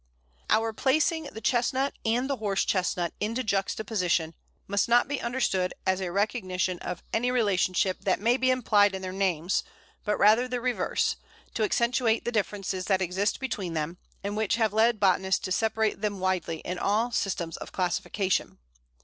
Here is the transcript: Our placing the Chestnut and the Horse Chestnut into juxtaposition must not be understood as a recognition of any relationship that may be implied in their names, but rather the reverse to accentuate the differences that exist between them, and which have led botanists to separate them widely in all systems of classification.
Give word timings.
Our 0.49 0.73
placing 0.73 1.25
the 1.25 1.41
Chestnut 1.41 1.93
and 2.03 2.27
the 2.27 2.37
Horse 2.37 2.65
Chestnut 2.65 3.13
into 3.19 3.43
juxtaposition 3.43 4.33
must 4.67 4.89
not 4.89 5.07
be 5.07 5.21
understood 5.21 5.75
as 5.85 6.01
a 6.01 6.11
recognition 6.11 6.79
of 6.79 7.03
any 7.13 7.29
relationship 7.29 7.99
that 8.05 8.19
may 8.19 8.35
be 8.35 8.49
implied 8.49 8.95
in 8.95 9.03
their 9.03 9.11
names, 9.13 9.63
but 10.03 10.17
rather 10.17 10.47
the 10.47 10.59
reverse 10.59 11.17
to 11.53 11.61
accentuate 11.63 12.25
the 12.25 12.31
differences 12.31 12.85
that 12.85 12.99
exist 13.03 13.39
between 13.39 13.73
them, 13.75 13.99
and 14.23 14.35
which 14.35 14.55
have 14.55 14.73
led 14.73 14.99
botanists 14.99 15.41
to 15.45 15.51
separate 15.51 16.01
them 16.01 16.19
widely 16.19 16.61
in 16.61 16.79
all 16.79 17.11
systems 17.11 17.55
of 17.57 17.71
classification. 17.71 18.57